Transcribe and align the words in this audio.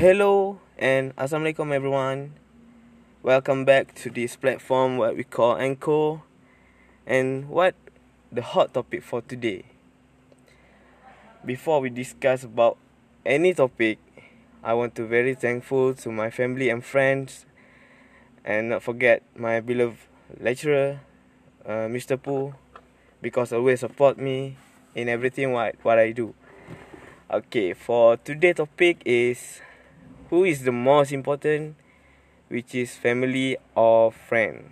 Hello 0.00 0.56
and 0.80 1.12
Assalamualaikum 1.20 1.76
everyone. 1.76 2.32
Welcome 3.20 3.68
back 3.68 3.92
to 4.00 4.08
this 4.08 4.32
platform 4.32 4.96
what 4.96 5.12
we 5.12 5.28
call 5.28 5.60
Anchor. 5.60 6.24
And 7.04 7.52
what 7.52 7.76
the 8.32 8.40
hot 8.40 8.72
topic 8.72 9.04
for 9.04 9.20
today? 9.20 9.68
Before 11.44 11.84
we 11.84 11.92
discuss 11.92 12.48
about 12.48 12.80
any 13.28 13.52
topic, 13.52 14.00
I 14.64 14.72
want 14.72 14.96
to 14.96 15.04
very 15.04 15.36
thankful 15.36 15.92
to 16.00 16.08
my 16.08 16.32
family 16.32 16.72
and 16.72 16.80
friends 16.80 17.44
and 18.40 18.72
not 18.72 18.80
forget 18.80 19.20
my 19.36 19.60
beloved 19.60 20.00
lecturer, 20.40 21.04
uh, 21.68 21.92
Mr. 21.92 22.16
Poo, 22.16 22.56
because 23.20 23.52
always 23.52 23.84
support 23.84 24.16
me 24.16 24.56
in 24.96 25.12
everything 25.12 25.52
what 25.52 25.76
what 25.84 26.00
I 26.00 26.16
do. 26.16 26.32
Okay, 27.28 27.76
for 27.76 28.16
today 28.16 28.56
topic 28.56 29.04
is 29.04 29.60
who 30.30 30.44
is 30.44 30.62
the 30.62 30.70
most 30.72 31.10
important, 31.10 31.74
which 32.46 32.72
is 32.74 32.94
family 32.94 33.56
or 33.74 34.12
friend. 34.12 34.70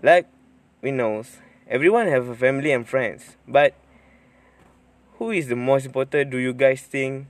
Like 0.00 0.26
we 0.80 0.92
knows, 0.92 1.38
everyone 1.68 2.06
have 2.06 2.28
a 2.28 2.36
family 2.36 2.70
and 2.70 2.88
friends, 2.88 3.36
but 3.48 3.74
who 5.18 5.32
is 5.32 5.48
the 5.48 5.56
most 5.56 5.86
important? 5.86 6.30
Do 6.30 6.38
you 6.38 6.54
guys 6.54 6.82
think 6.82 7.26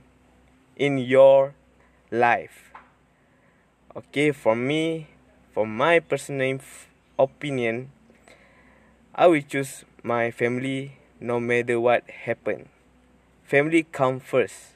in 0.75 0.99
your 0.99 1.55
life? 2.11 2.71
Okay, 3.95 4.31
for 4.31 4.55
me, 4.55 5.07
for 5.51 5.65
my 5.65 5.99
personal 5.99 6.59
opinion, 7.17 7.89
I 9.15 9.27
will 9.27 9.41
choose 9.41 9.83
my 10.03 10.29
family 10.29 10.97
no 11.19 11.39
matter 11.39 11.79
what 11.79 12.05
happen. 12.09 12.69
Family 13.45 13.81
come 13.89 14.19
first. 14.19 14.74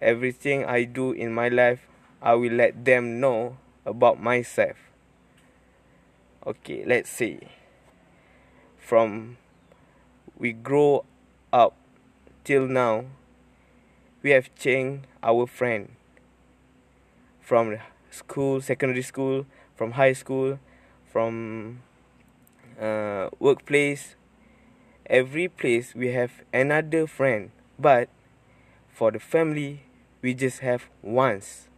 Everything 0.00 0.64
I 0.64 0.84
do 0.84 1.12
in 1.12 1.32
my 1.32 1.48
life, 1.48 1.86
I 2.22 2.34
will 2.34 2.52
let 2.52 2.84
them 2.84 3.20
know 3.20 3.58
about 3.84 4.20
myself. 4.20 4.76
Okay, 6.46 6.84
let's 6.86 7.10
see. 7.10 7.40
From 8.78 9.36
we 10.38 10.52
grow 10.52 11.04
up 11.52 11.76
till 12.44 12.66
now, 12.66 13.04
we 14.22 14.30
have 14.30 14.54
changed 14.54 15.06
our 15.22 15.46
friend 15.46 15.90
from 17.40 17.76
school, 18.10 18.60
secondary 18.60 19.02
school, 19.02 19.44
from 19.76 19.92
high 19.92 20.14
school, 20.14 20.58
from 21.12 21.82
uh, 22.80 23.28
workplace, 23.38 24.14
every 25.06 25.48
place 25.48 25.94
we 25.94 26.12
have 26.12 26.42
another 26.54 27.06
friend, 27.06 27.50
but 27.78 28.08
for 28.88 29.10
the 29.10 29.18
family, 29.18 29.82
we 30.22 30.34
just 30.34 30.60
have 30.60 30.86
once. 31.02 31.68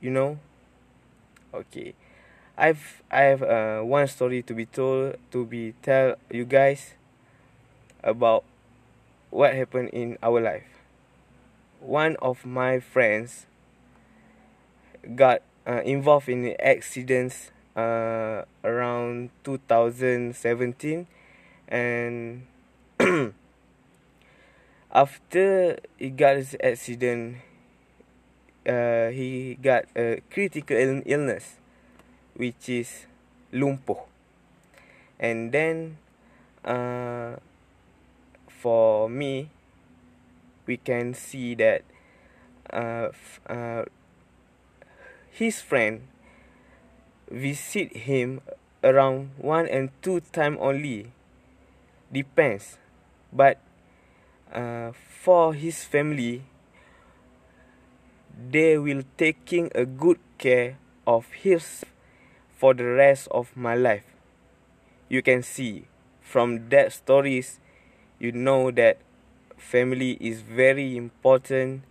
You 0.00 0.10
know? 0.10 0.38
Okay. 1.52 1.94
I've 2.56 3.02
I 3.10 3.22
have 3.22 3.42
uh, 3.42 3.80
one 3.82 4.06
story 4.08 4.42
to 4.42 4.54
be 4.54 4.64
told 4.64 5.16
to 5.30 5.44
be 5.44 5.74
tell 5.82 6.16
you 6.30 6.44
guys 6.44 6.94
about 8.02 8.44
what 9.30 9.54
happened 9.54 9.90
in 9.90 10.16
our 10.22 10.40
life. 10.40 10.80
One 11.80 12.16
of 12.22 12.46
my 12.46 12.80
friends 12.80 13.44
got 15.14 15.42
uh, 15.66 15.82
involved 15.84 16.28
in 16.28 16.56
accidents 16.58 17.50
uh, 17.76 18.44
around 18.64 19.30
2017 19.44 21.06
and 21.68 22.46
after 24.96 25.76
he 26.00 26.08
got 26.08 26.40
his 26.40 26.56
accident 26.64 27.36
uh, 28.64 29.12
he 29.12 29.58
got 29.60 29.84
a 29.94 30.24
critical 30.32 30.74
illness 31.04 31.60
which 32.32 32.68
is 32.68 33.04
lumpuh. 33.52 34.00
And 35.20 35.52
then 35.52 35.98
uh, 36.64 37.36
for 38.48 39.08
me 39.12 39.50
we 40.64 40.78
can 40.78 41.12
see 41.12 41.54
that 41.56 41.84
uh, 42.72 43.12
uh, 43.46 43.84
his 45.30 45.60
friend 45.60 46.08
visit 47.30 48.08
him 48.08 48.40
around 48.82 49.30
one 49.36 49.68
and 49.68 49.90
two 50.00 50.20
time 50.32 50.56
only. 50.58 51.12
Depends. 52.10 52.78
But 53.32 53.60
uh, 54.52 54.92
for 55.22 55.54
his 55.54 55.84
family 55.84 56.42
they 58.50 58.78
will 58.78 59.02
taking 59.16 59.70
a 59.74 59.84
good 59.84 60.18
care 60.38 60.78
of 61.06 61.26
his 61.32 61.84
for 62.56 62.74
the 62.74 62.84
rest 62.84 63.28
of 63.30 63.56
my 63.56 63.74
life 63.74 64.04
you 65.08 65.22
can 65.22 65.42
see 65.42 65.84
from 66.20 66.68
that 66.68 66.92
stories 66.92 67.60
you 68.18 68.32
know 68.32 68.70
that 68.70 68.98
family 69.56 70.12
is 70.20 70.40
very 70.42 70.96
important 70.96 71.82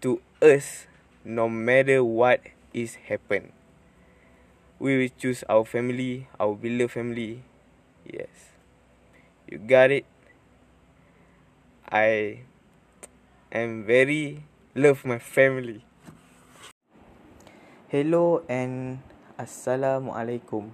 to 0.00 0.20
us 0.42 0.86
no 1.24 1.48
matter 1.48 2.02
what 2.04 2.40
is 2.74 2.96
happen 3.08 3.52
we 4.78 4.98
will 4.98 5.12
choose 5.18 5.44
our 5.48 5.64
family, 5.64 6.26
our 6.40 6.54
beloved 6.54 6.90
family. 6.92 7.42
Yes. 8.04 8.50
You 9.48 9.58
got 9.58 9.90
it. 9.90 10.04
I 11.92 12.40
am 13.52 13.84
very 13.84 14.48
love 14.72 15.04
my 15.04 15.20
family. 15.20 15.84
Hello 17.92 18.40
and 18.48 19.04
Assalamualaikum. 19.36 20.72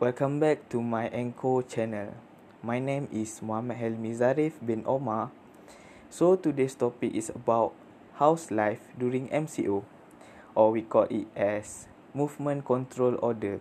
Welcome 0.00 0.40
back 0.40 0.64
to 0.72 0.80
my 0.80 1.12
Anchor 1.12 1.60
channel. 1.68 2.16
My 2.64 2.80
name 2.80 3.04
is 3.12 3.44
Muhammad 3.44 3.84
Helmi 3.84 4.16
Zarif 4.16 4.56
bin 4.64 4.80
Omar. 4.88 5.28
So 6.08 6.40
today's 6.40 6.72
topic 6.72 7.12
is 7.12 7.28
about 7.28 7.76
house 8.16 8.48
life 8.48 8.80
during 8.96 9.28
MCO 9.28 9.84
or 10.56 10.72
we 10.72 10.88
call 10.88 11.04
it 11.12 11.28
as 11.36 11.84
movement 12.16 12.64
control 12.64 13.20
order. 13.20 13.60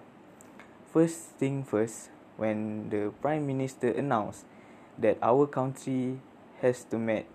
First 0.96 1.36
thing 1.36 1.68
first, 1.68 2.08
when 2.40 2.88
the 2.88 3.12
Prime 3.20 3.44
Minister 3.44 3.92
announced 3.92 4.48
that 4.98 5.18
our 5.22 5.48
country 5.48 6.20
has 6.62 6.84
to 6.86 6.98
make 6.98 7.28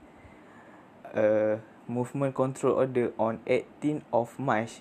a 1.15 1.59
movement 1.89 2.35
control 2.35 2.75
order 2.75 3.13
on 3.19 3.39
18th 3.47 4.03
of 4.13 4.39
March, 4.39 4.81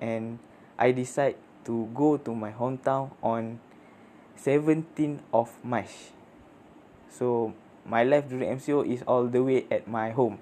and 0.00 0.38
I 0.78 0.92
decide 0.92 1.36
to 1.64 1.88
go 1.94 2.16
to 2.16 2.34
my 2.34 2.52
hometown 2.52 3.10
on 3.22 3.60
17th 4.38 5.20
of 5.32 5.52
March. 5.64 6.12
So 7.10 7.54
my 7.84 8.04
life 8.04 8.28
during 8.28 8.58
MCO 8.58 8.86
is 8.86 9.02
all 9.02 9.26
the 9.26 9.42
way 9.42 9.66
at 9.70 9.88
my 9.88 10.10
home. 10.10 10.38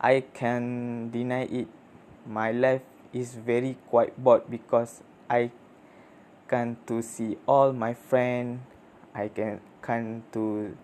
I 0.00 0.22
can 0.34 1.10
deny 1.10 1.42
it. 1.50 1.66
My 2.26 2.52
life 2.52 2.82
is 3.12 3.34
very 3.34 3.76
quite 3.88 4.14
bored 4.22 4.42
because 4.50 5.02
I 5.30 5.50
can 6.46 6.76
to 6.86 7.02
see 7.02 7.36
all 7.46 7.72
my 7.72 7.94
friend 7.94 8.60
I 9.18 9.26
can 9.26 9.58
can 9.82 10.22
to 10.30 10.78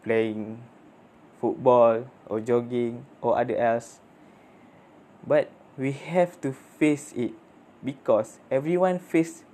playing 0.00 0.64
football 1.36 2.08
or 2.24 2.40
jogging 2.40 3.04
or 3.20 3.36
other 3.36 3.56
else. 3.60 4.00
But 5.26 5.52
we 5.76 5.92
have 5.92 6.40
to 6.40 6.56
face 6.80 7.12
it 7.12 7.36
because 7.84 8.40
everyone 8.50 8.98
face 8.98 9.44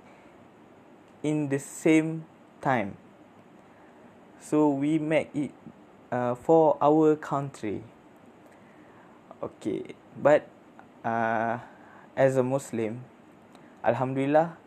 in 1.21 1.49
the 1.51 1.59
same 1.59 2.23
time. 2.63 2.95
So 4.39 4.69
we 4.71 4.97
make 4.97 5.27
it 5.35 5.51
uh, 6.07 6.35
for 6.39 6.79
our 6.79 7.19
country. 7.19 7.83
Okay 9.43 9.93
but 10.17 10.49
uh, 11.05 11.61
as 12.17 12.37
a 12.37 12.43
Muslim, 12.43 13.05
Alhamdulillah, 13.85 14.57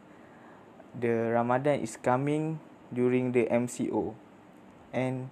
the 0.94 1.34
Ramadan 1.34 1.82
is 1.82 1.98
coming 1.98 2.62
during 2.92 3.32
the 3.32 3.46
MCO, 3.46 4.14
and 4.92 5.30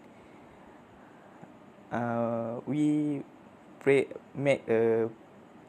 uh, 1.92 2.60
we 2.66 3.22
pray 3.80 4.06
make 4.34 4.66
a 4.68 5.10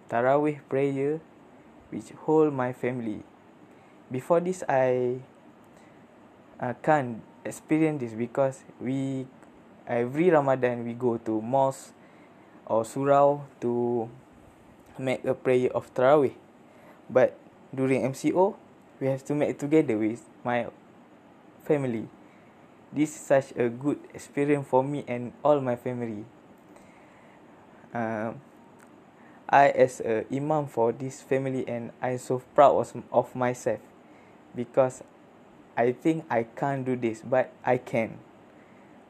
Tarawih 0.10 0.62
prayer, 0.70 1.22
which 1.90 2.10
hold 2.26 2.54
my 2.54 2.74
family. 2.74 3.22
Before 4.10 4.42
this, 4.42 4.64
I 4.68 5.22
uh, 6.60 6.74
can't 6.82 7.22
experience 7.46 8.02
this 8.02 8.14
because 8.14 8.66
we 8.82 9.26
every 9.86 10.30
Ramadan 10.30 10.86
we 10.86 10.94
go 10.94 11.18
to 11.18 11.42
mosque 11.42 11.94
or 12.66 12.86
surau 12.86 13.46
to 13.62 14.10
make 14.98 15.26
a 15.26 15.34
prayer 15.34 15.74
of 15.74 15.90
Tarawih. 15.94 16.38
But 17.10 17.38
during 17.74 18.06
MCO, 18.14 18.56
we 19.02 19.08
have 19.08 19.26
to 19.26 19.34
make 19.34 19.58
together 19.58 19.98
with 19.98 20.22
my 20.46 20.70
family. 21.70 22.10
this 22.92 23.14
is 23.14 23.22
such 23.22 23.54
a 23.54 23.70
good 23.70 24.02
experience 24.14 24.66
for 24.66 24.84
me 24.84 25.06
and 25.08 25.34
all 25.44 25.62
my 25.62 25.76
family. 25.76 26.26
Uh, 27.94 28.34
I 29.50 29.70
as 29.74 30.02
a 30.02 30.26
imam 30.30 30.68
for 30.70 30.92
this 30.92 31.22
family 31.22 31.66
and 31.68 31.92
I 32.02 32.18
so 32.18 32.42
proud 32.54 32.86
of, 33.12 33.36
myself 33.36 33.82
because 34.56 35.02
I 35.78 35.92
think 35.94 36.26
I 36.30 36.44
can't 36.44 36.86
do 36.86 36.96
this 36.96 37.22
but 37.26 37.50
I 37.66 37.78
can. 37.78 38.18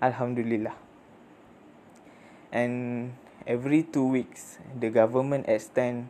Alhamdulillah. 0.02 0.76
And 2.52 3.16
every 3.48 3.84
two 3.84 4.08
weeks 4.08 4.60
the 4.72 4.90
government 4.90 5.48
extend 5.48 6.10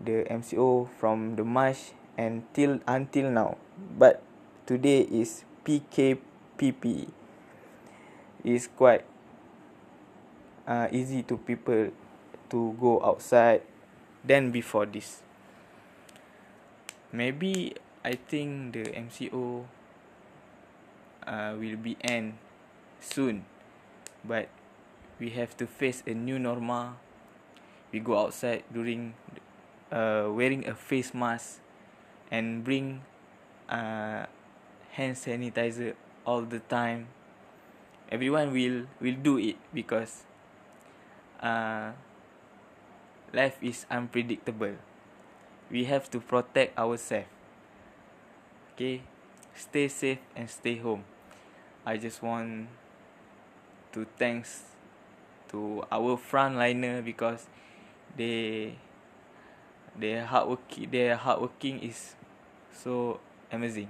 the 0.00 0.24
MCO 0.28 0.88
from 0.96 1.36
the 1.36 1.44
March 1.44 1.92
until 2.16 2.80
until 2.88 3.28
now. 3.28 3.56
But 3.76 4.24
today 4.64 5.04
is 5.04 5.44
PKPP. 5.66 7.10
It's 8.46 8.70
quite 8.70 9.02
uh, 10.62 10.86
easy 10.94 11.26
to 11.26 11.36
people 11.36 11.90
to 12.50 12.58
go 12.78 13.02
outside 13.02 13.66
than 14.22 14.54
before 14.54 14.86
this. 14.86 15.26
Maybe 17.10 17.74
I 18.06 18.14
think 18.14 18.78
the 18.78 18.84
MCO 18.94 19.66
uh, 21.26 21.58
will 21.58 21.74
be 21.74 21.98
end 22.06 22.38
soon, 23.02 23.42
but 24.22 24.46
we 25.18 25.30
have 25.34 25.56
to 25.58 25.66
face 25.66 26.06
a 26.06 26.14
new 26.14 26.38
normal. 26.38 26.94
We 27.90 27.98
go 27.98 28.18
outside 28.18 28.62
during 28.70 29.14
uh, 29.90 30.30
wearing 30.30 30.68
a 30.68 30.74
face 30.74 31.14
mask 31.14 31.58
and 32.30 32.62
bring 32.62 33.02
uh, 33.68 34.26
hand 34.92 35.16
sanitizer 35.16 35.94
all 36.24 36.42
the 36.42 36.60
time. 36.60 37.08
Everyone 38.10 38.52
will 38.52 38.86
will 39.00 39.18
do 39.18 39.38
it 39.38 39.56
because 39.74 40.22
uh, 41.40 41.92
life 43.32 43.58
is 43.62 43.86
unpredictable. 43.90 44.74
We 45.70 45.84
have 45.84 46.10
to 46.10 46.20
protect 46.20 46.78
ourselves. 46.78 47.26
Okay, 48.74 49.02
stay 49.54 49.88
safe 49.88 50.20
and 50.36 50.48
stay 50.50 50.76
home. 50.76 51.02
I 51.84 51.96
just 51.96 52.22
want 52.22 52.68
to 53.92 54.06
thanks 54.18 54.76
to 55.48 55.82
our 55.90 56.18
frontliner 56.18 57.04
because 57.04 57.46
they 58.16 58.76
their 59.96 60.24
hard 60.26 60.48
work 60.48 60.60
their 60.92 61.16
hard 61.16 61.40
working 61.40 61.80
is 61.80 62.14
so 62.72 63.18
amazing. 63.50 63.88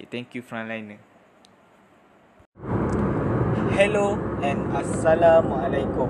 Okay, 0.00 0.08
thank 0.08 0.32
you 0.32 0.40
frontliner. 0.40 0.96
Hello 3.76 4.16
and 4.40 4.72
assalamualaikum. 4.72 6.08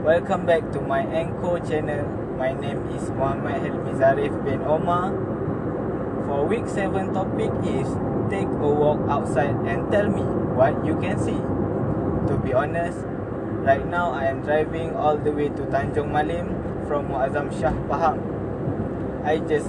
Welcome 0.00 0.48
back 0.48 0.72
to 0.72 0.80
my 0.80 1.04
Anchor 1.12 1.60
channel. 1.60 2.08
My 2.40 2.56
name 2.56 2.80
is 2.96 3.12
Muhammad 3.12 3.60
Helmi 3.60 3.92
Zarif 4.00 4.32
bin 4.40 4.64
Omar. 4.64 5.12
For 6.24 6.48
week 6.48 6.64
7 6.64 7.12
topic 7.12 7.52
is 7.68 7.92
take 8.32 8.48
a 8.48 8.70
walk 8.72 9.04
outside 9.12 9.52
and 9.68 9.84
tell 9.92 10.08
me 10.08 10.24
what 10.56 10.72
you 10.80 10.96
can 10.96 11.20
see. 11.20 11.36
To 12.32 12.40
be 12.40 12.56
honest, 12.56 13.04
right 13.68 13.84
now 13.84 14.16
I 14.16 14.32
am 14.32 14.40
driving 14.48 14.96
all 14.96 15.20
the 15.20 15.28
way 15.28 15.52
to 15.52 15.68
Tanjung 15.68 16.08
Malim 16.08 16.56
from 16.88 17.12
Muazzam 17.12 17.52
Shah 17.52 17.76
Pahang. 17.84 18.16
I 19.28 19.44
just 19.44 19.68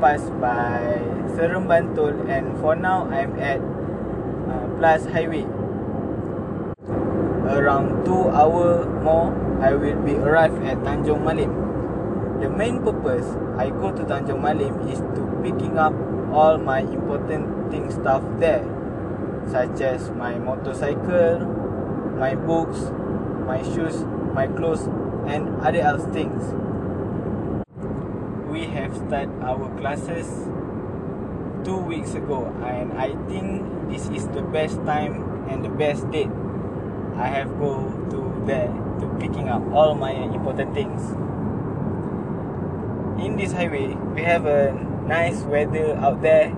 passed 0.00 0.32
by 0.40 1.00
Serum 1.34 1.66
Bantul 1.68 2.28
and 2.28 2.56
for 2.60 2.76
now 2.76 3.04
I'm 3.10 3.38
at 3.40 3.60
uh, 3.60 4.66
Plus 4.78 5.06
Highway. 5.06 5.44
Around 7.46 8.04
2 8.04 8.28
hour 8.30 8.84
more 9.02 9.32
I 9.62 9.74
will 9.74 10.00
be 10.02 10.14
arrived 10.14 10.62
at 10.64 10.78
Tanjung 10.84 11.24
Malim. 11.24 11.52
The 12.40 12.48
main 12.48 12.82
purpose 12.82 13.26
I 13.56 13.70
go 13.70 13.92
to 13.92 14.02
Tanjung 14.04 14.42
Malim 14.42 14.88
is 14.88 14.98
to 15.00 15.22
picking 15.42 15.78
up 15.78 15.94
all 16.32 16.58
my 16.58 16.80
important 16.80 17.70
thing 17.70 17.90
stuff 17.90 18.22
there 18.38 18.64
such 19.48 19.80
as 19.80 20.10
my 20.10 20.38
motorcycle, 20.38 21.38
my 22.18 22.34
books, 22.34 22.90
my 23.46 23.62
shoes, 23.62 24.04
my 24.34 24.46
clothes 24.48 24.86
and 25.26 25.48
other 25.62 25.80
else 25.80 26.04
things. 26.12 26.42
We 28.56 28.64
have 28.72 28.96
started 28.96 29.36
our 29.44 29.68
classes 29.76 30.48
two 31.62 31.76
weeks 31.76 32.14
ago 32.14 32.48
and 32.64 32.96
I 32.96 33.12
think 33.28 33.68
this 33.92 34.08
is 34.08 34.24
the 34.28 34.40
best 34.40 34.80
time 34.88 35.44
and 35.50 35.62
the 35.62 35.68
best 35.68 36.10
date 36.10 36.32
I 37.20 37.28
have 37.28 37.52
go 37.60 37.92
to 38.08 38.20
there 38.46 38.72
to 38.72 39.06
picking 39.20 39.50
up 39.50 39.60
all 39.76 39.94
my 39.94 40.12
important 40.12 40.72
things. 40.72 41.04
In 43.20 43.36
this 43.36 43.52
highway, 43.52 43.92
we 44.16 44.22
have 44.22 44.46
a 44.46 44.72
nice 45.04 45.42
weather 45.42 45.92
out 46.00 46.22
there. 46.22 46.48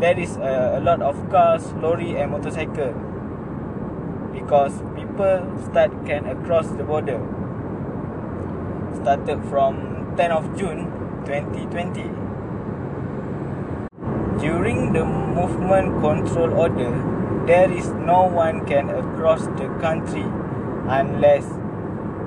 There 0.00 0.18
is 0.18 0.38
a, 0.38 0.78
a 0.78 0.80
lot 0.80 1.02
of 1.02 1.20
cars, 1.28 1.70
lorry 1.84 2.16
and 2.16 2.32
motorcycle 2.32 2.96
because 4.32 4.80
people 4.96 5.52
start 5.68 5.92
can 6.06 6.24
across 6.24 6.68
the 6.80 6.84
border 6.84 7.20
started 9.02 9.44
from 9.50 9.97
10 10.18 10.32
of 10.32 10.46
June 10.58 10.78
2020. 11.26 12.02
During 14.40 14.92
the 14.92 15.04
movement 15.04 16.00
control 16.00 16.54
order, 16.54 16.90
there 17.46 17.70
is 17.70 17.86
no 18.08 18.24
one 18.24 18.66
can 18.66 18.90
across 18.90 19.42
the 19.60 19.68
country 19.80 20.24
unless 20.96 21.44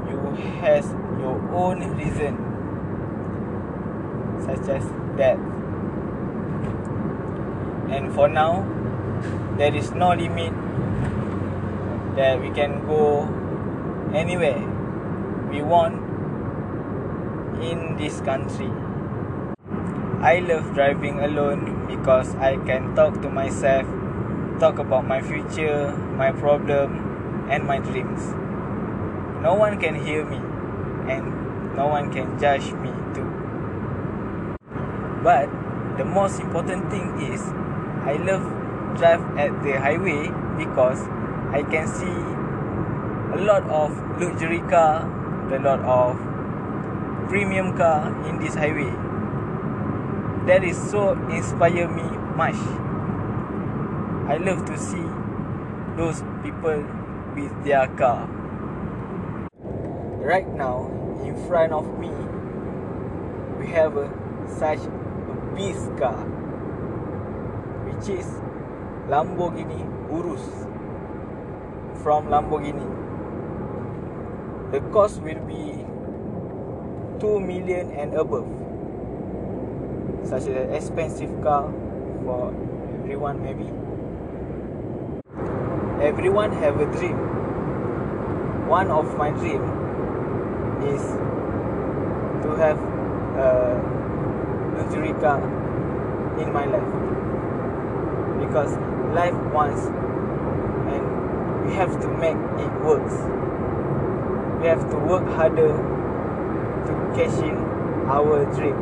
you 0.10 0.20
has 0.62 0.86
your 1.20 1.36
own 1.64 1.82
reason 1.98 2.38
such 4.46 4.70
as 4.78 4.88
that. 5.18 5.38
And 7.98 8.14
for 8.16 8.30
now, 8.30 8.64
there 9.58 9.76
is 9.76 9.92
no 9.92 10.14
limit 10.14 10.54
that 12.16 12.40
we 12.42 12.52
can 12.52 12.86
go 12.88 13.28
anywhere 14.14 14.64
we 15.52 15.62
want 15.62 16.01
in 17.62 17.98
this 17.98 18.20
country. 18.22 18.72
I 20.22 20.40
love 20.40 20.74
driving 20.74 21.20
alone 21.20 21.88
because 21.88 22.36
I 22.36 22.58
can 22.58 22.96
talk 22.96 23.22
to 23.22 23.30
myself, 23.30 23.88
talk 24.60 24.80
about 24.80 25.08
my 25.08 25.22
future, 25.22 25.96
my 26.18 26.32
problem, 26.32 27.48
and 27.50 27.66
my 27.66 27.80
dreams. 27.80 28.22
No 29.42 29.56
one 29.56 29.80
can 29.80 29.96
hear 29.96 30.26
me, 30.26 30.38
and 31.12 31.76
no 31.76 31.88
one 31.88 32.12
can 32.12 32.38
judge 32.40 32.72
me 32.74 32.92
too. 33.16 33.30
But 35.24 35.50
the 35.98 36.06
most 36.06 36.40
important 36.40 36.92
thing 36.92 37.34
is 37.34 37.42
I 38.06 38.18
love 38.18 38.46
drive 38.98 39.22
at 39.38 39.64
the 39.64 39.80
highway 39.80 40.30
because 40.58 41.02
I 41.52 41.64
can 41.64 41.88
see 41.88 42.18
a 43.34 43.42
lot 43.42 43.64
of 43.70 43.98
luxury 44.20 44.62
car, 44.70 45.08
a 45.52 45.60
lot 45.60 45.80
of 45.82 46.31
premium 47.32 47.78
car 47.78 48.12
in 48.28 48.40
this 48.40 48.56
highway. 48.56 48.92
That 50.48 50.66
is 50.66 50.76
so 50.92 51.12
inspire 51.32 51.88
me 51.88 52.04
much. 52.36 52.60
I 54.28 54.36
love 54.36 54.66
to 54.66 54.78
see 54.78 55.06
those 55.96 56.20
people 56.44 56.84
with 57.34 57.54
their 57.64 57.88
car. 57.96 58.28
Right 60.32 60.50
now, 60.56 60.92
in 61.24 61.38
front 61.48 61.72
of 61.72 61.88
me, 61.98 62.12
we 63.60 63.72
have 63.72 63.96
a, 63.96 64.12
such 64.60 64.80
a 64.80 65.56
beast 65.56 65.88
car, 65.98 66.20
which 67.88 68.10
is 68.10 68.28
Lamborghini 69.08 69.80
Urus 70.12 70.44
from 72.04 72.28
Lamborghini. 72.28 72.90
The 74.74 74.82
cost 74.92 75.22
will 75.22 75.40
be 75.48 75.91
2 77.22 77.40
million 77.40 77.92
and 77.92 78.16
above. 78.16 78.48
Such 80.26 80.42
as 80.42 80.48
an 80.48 80.74
expensive 80.74 81.30
car 81.44 81.72
for 82.26 82.50
everyone 82.98 83.44
maybe. 83.44 83.70
Everyone 86.04 86.52
have 86.54 86.80
a 86.80 86.86
dream. 86.98 87.18
One 88.68 88.90
of 88.90 89.16
my 89.18 89.30
dream 89.30 89.62
is 90.88 91.02
to 92.42 92.56
have 92.58 92.80
a 93.38 93.78
luxury 94.78 95.14
car 95.22 95.40
in 96.42 96.52
my 96.52 96.66
life. 96.66 96.92
Because 98.42 98.74
life 99.14 99.38
wants 99.54 99.86
and 100.90 101.68
we 101.68 101.74
have 101.76 102.02
to 102.02 102.08
make 102.18 102.38
it 102.66 102.74
works. 102.82 103.14
We 104.60 104.68
have 104.68 104.90
to 104.90 104.98
work 104.98 105.28
harder 105.36 106.01
to 106.96 107.06
cash 107.16 107.38
in 107.44 107.56
our 108.08 108.46
dream. 108.56 108.78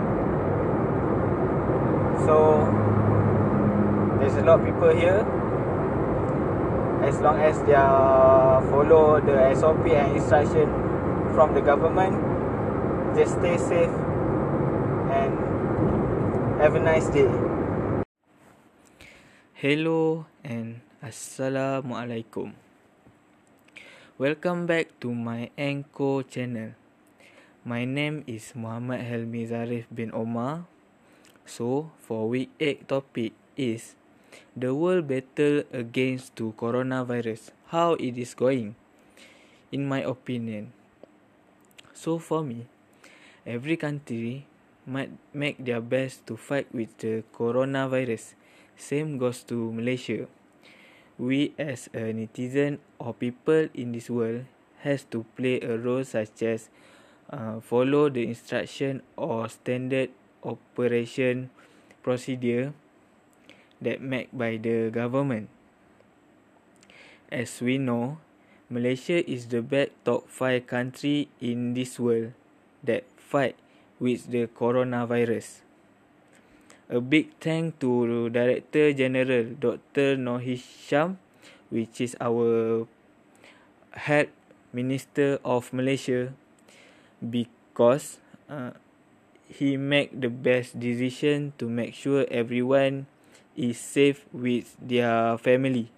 So 2.26 2.66
there's 4.20 4.36
a 4.36 4.46
lot 4.46 4.60
of 4.60 4.66
people 4.66 4.90
here. 4.96 5.26
As 7.04 7.20
long 7.22 7.40
as 7.40 7.62
they 7.64 7.76
are 7.76 8.62
follow 8.70 9.22
the 9.22 9.56
SOP 9.56 9.86
and 9.88 10.16
instruction 10.18 10.68
from 11.34 11.54
the 11.54 11.62
government 11.62 12.16
just 13.16 13.36
stay 13.40 13.58
safe 13.58 13.96
and 15.12 15.34
have 16.62 16.76
a 16.76 16.80
nice 16.80 17.08
day. 17.12 17.28
Hello 19.60 20.24
and 20.40 20.80
assalamualaikum. 21.04 22.56
Welcome 24.16 24.68
back 24.68 24.96
to 25.04 25.12
my 25.12 25.52
Anchor 25.60 26.24
channel 26.24 26.79
my 27.68 27.84
name 27.84 28.24
is 28.24 28.56
Muhammad 28.56 29.04
Helmi 29.04 29.44
Zarif 29.44 29.84
bin 29.92 30.16
Omar. 30.16 30.64
So 31.44 31.92
for 32.00 32.32
week 32.32 32.48
8 32.56 32.88
topic 32.88 33.36
is 33.60 34.00
the 34.56 34.72
world 34.72 35.12
battle 35.12 35.68
against 35.76 36.38
to 36.40 36.56
coronavirus 36.56 37.52
how 37.68 38.00
it 38.00 38.16
is 38.16 38.32
going? 38.32 38.80
In 39.76 39.90
my 39.90 40.00
opinion 40.08 40.72
so 41.92 42.16
for 42.16 42.48
me 42.48 42.64
every 43.44 43.76
country 43.76 44.48
might 44.88 45.12
make 45.36 45.60
their 45.60 45.82
best 45.84 46.24
to 46.32 46.40
fight 46.40 46.72
with 46.72 46.96
the 47.04 47.28
coronavirus. 47.36 48.40
Same 48.80 49.20
goes 49.20 49.44
to 49.44 49.74
malaysia. 49.76 50.32
We 51.20 51.52
as 51.60 51.92
a 51.92 52.16
netizen 52.16 52.80
or 52.96 53.12
people 53.12 53.68
in 53.76 53.92
this 53.92 54.08
world 54.08 54.48
has 54.88 55.04
to 55.12 55.28
play 55.36 55.60
a 55.60 55.76
role 55.76 56.08
such 56.08 56.40
as 56.48 56.72
uh, 57.30 57.62
follow 57.62 58.10
the 58.10 58.26
instruction 58.26 59.02
or 59.16 59.48
standard 59.50 60.10
operation 60.44 61.50
procedure 62.02 62.74
that 63.82 64.02
made 64.02 64.28
by 64.34 64.58
the 64.58 64.90
government. 64.90 65.50
As 67.32 67.62
we 67.62 67.78
know, 67.78 68.18
Malaysia 68.70 69.22
is 69.26 69.50
the 69.50 69.62
best 69.62 69.94
top 70.06 70.30
5 70.30 70.66
country 70.66 71.30
in 71.42 71.74
this 71.74 71.98
world 71.98 72.34
that 72.84 73.06
fight 73.18 73.56
with 74.02 74.30
the 74.34 74.50
coronavirus. 74.50 75.62
A 76.90 76.98
big 76.98 77.38
thank 77.38 77.78
to 77.86 78.30
Director 78.34 78.94
General 78.94 79.54
Dr. 79.54 80.18
Nohis 80.18 80.66
Sham, 80.66 81.22
which 81.70 82.02
is 82.02 82.18
our 82.18 82.90
head 83.94 84.34
minister 84.74 85.38
of 85.46 85.70
Malaysia, 85.70 86.34
because 87.24 88.20
uh, 88.50 88.72
he 89.50 89.78
make 89.78 90.14
the 90.14 90.30
best 90.30 90.80
decision 90.80 91.54
to 91.58 91.68
make 91.68 91.94
sure 91.94 92.26
everyone 92.30 93.08
is 93.58 93.78
safe 93.80 94.26
with 94.32 94.78
their 94.80 95.38
family. 95.38 95.92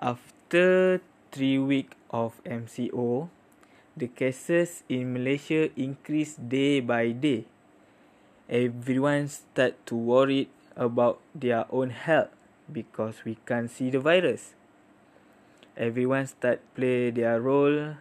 After 0.00 1.00
three 1.30 1.58
week 1.58 1.92
of 2.10 2.42
MCO, 2.42 3.28
the 3.96 4.08
cases 4.08 4.82
in 4.88 5.12
Malaysia 5.12 5.68
increase 5.76 6.34
day 6.34 6.80
by 6.80 7.12
day. 7.12 7.44
Everyone 8.48 9.28
start 9.28 9.78
to 9.86 9.94
worry 9.94 10.48
about 10.74 11.20
their 11.36 11.68
own 11.70 11.90
health 11.94 12.32
because 12.66 13.22
we 13.22 13.38
can't 13.46 13.70
see 13.70 13.90
the 13.90 14.00
virus. 14.00 14.56
Everyone 15.76 16.26
start 16.26 16.58
play 16.74 17.14
their 17.14 17.38
role 17.38 17.94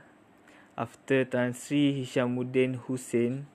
after 0.79 1.27
Tan 1.27 1.51
Sri 1.51 1.91
Hishamuddin 1.91 2.79
Hussein 2.87 3.45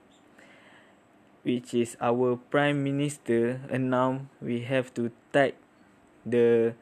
which 1.43 1.73
is 1.73 1.97
our 2.01 2.37
prime 2.53 2.85
minister 2.85 3.61
announced 3.73 4.29
we 4.41 4.61
have 4.69 4.93
to 4.93 5.09
take 5.33 5.57
the 6.25 6.75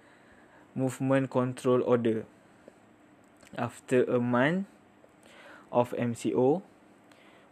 movement 0.74 1.30
control 1.30 1.82
order. 1.82 2.24
After 3.58 4.02
a 4.04 4.18
month 4.18 4.66
of 5.70 5.94
MCO 5.94 6.62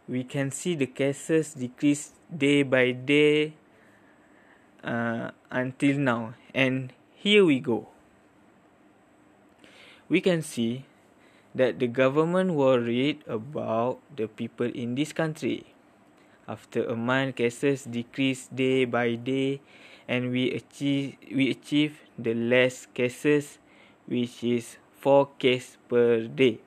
we 0.07 0.23
can 0.23 0.51
see 0.51 0.75
the 0.75 0.87
cases 0.87 1.53
decrease 1.53 2.11
day 2.27 2.63
by 2.63 2.91
day 2.91 3.53
uh, 4.83 5.31
until 5.49 5.97
now. 5.97 6.33
And 6.53 6.91
here 7.15 7.45
we 7.45 7.59
go. 7.59 7.87
We 10.09 10.19
can 10.19 10.41
see 10.41 10.83
that 11.55 11.79
the 11.79 11.87
government 11.87 12.53
worried 12.55 13.23
about 13.27 13.99
the 14.15 14.27
people 14.27 14.71
in 14.71 14.95
this 14.95 15.11
country. 15.11 15.65
After 16.47 16.83
a 16.85 16.95
month 16.95 17.35
cases 17.35 17.83
decrease 17.83 18.47
day 18.47 18.85
by 18.85 19.15
day 19.15 19.61
and 20.07 20.31
we 20.31 20.51
achieve 20.51 21.15
we 21.31 21.51
achieve 21.51 22.01
the 22.17 22.33
less 22.33 22.87
cases 22.91 23.59
which 24.07 24.43
is 24.43 24.75
4 24.99 25.29
cases 25.39 25.77
per 25.87 26.27
day. 26.27 26.59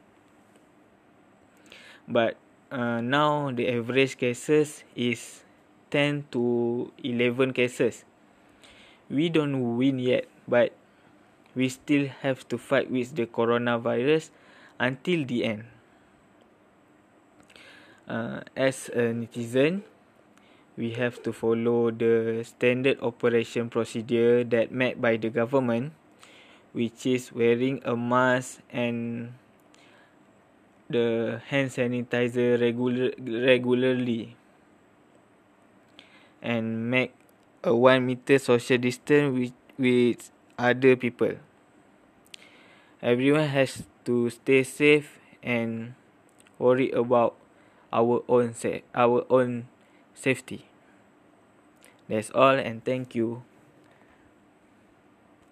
But 2.08 2.36
uh, 2.70 3.00
now 3.00 3.50
the 3.52 3.68
average 3.68 4.16
cases 4.16 4.84
is 4.96 5.44
10 5.90 6.32
to 6.32 6.92
11 7.02 7.52
cases. 7.52 8.04
We 9.08 9.28
don't 9.28 9.76
win 9.76 9.98
yet 9.98 10.28
but 10.48 10.72
we 11.54 11.68
still 11.68 12.08
have 12.20 12.46
to 12.48 12.58
fight 12.58 12.90
with 12.90 13.14
the 13.14 13.26
coronavirus 13.26 14.30
until 14.78 15.24
the 15.24 15.44
end 15.44 15.64
uh, 18.08 18.40
as 18.56 18.88
a 18.92 19.12
netizen, 19.12 19.82
we 20.76 20.92
have 20.92 21.22
to 21.22 21.32
follow 21.32 21.90
the 21.90 22.42
standard 22.44 22.98
operation 23.00 23.70
procedure 23.70 24.44
that 24.44 24.72
met 24.72 25.00
by 25.00 25.16
the 25.16 25.30
government, 25.30 25.92
which 26.72 27.06
is 27.06 27.32
wearing 27.32 27.80
a 27.84 27.96
mask 27.96 28.60
and 28.70 29.32
the 30.90 31.40
hand 31.48 31.70
sanitizer 31.70 32.60
regular 32.60 33.12
regularly, 33.18 34.36
and 36.42 36.90
make 36.90 37.12
a 37.62 37.74
one 37.74 38.04
meter 38.04 38.38
social 38.38 38.78
distance 38.78 39.32
with 39.32 39.56
with 39.78 40.30
other 40.58 40.96
people. 40.96 41.40
Everyone 43.04 43.48
has 43.48 43.84
to 44.04 44.30
stay 44.30 44.62
safe 44.62 45.18
and 45.42 45.94
worry 46.58 46.90
about 46.92 47.36
our 47.92 48.24
own 48.28 48.54
sa- 48.54 48.84
our 48.94 49.26
own 49.30 49.68
safety. 50.14 50.66
That's 52.08 52.30
all 52.30 52.56
and 52.56 52.84
thank 52.84 53.14
you. 53.14 53.42